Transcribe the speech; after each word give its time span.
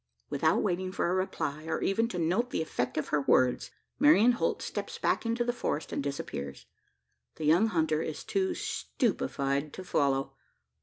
Without 0.31 0.63
waiting 0.63 0.91
for 0.91 1.11
a 1.11 1.13
reply, 1.13 1.65
or 1.65 1.79
even 1.83 2.07
to 2.07 2.17
note 2.17 2.49
the 2.49 2.63
effect 2.63 2.97
of 2.97 3.09
her 3.09 3.21
words, 3.21 3.69
Marian 3.99 4.31
Holt 4.31 4.63
steps 4.63 4.97
back 4.97 5.27
into 5.27 5.43
the 5.43 5.53
forest, 5.53 5.91
and 5.93 6.01
disappears. 6.01 6.65
The 7.35 7.45
young 7.45 7.67
hunter 7.67 8.01
is 8.01 8.23
too 8.23 8.55
stupefied 8.55 9.73
to 9.73 9.83
follow. 9.83 10.33